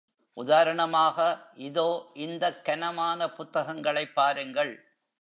[0.37, 1.17] உதாரணமாக,
[1.59, 1.85] இதோ
[2.17, 4.73] இந்தக் கனமான புத்தகங்களைப் பாருங்கள்!